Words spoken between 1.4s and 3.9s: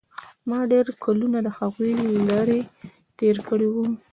له هغوى لرې تېر کړي وو.